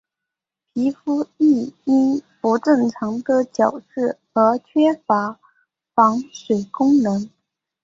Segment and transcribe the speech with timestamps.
[0.73, 5.39] 皮肤亦因不正常的角质而缺乏
[5.93, 7.29] 防水功能。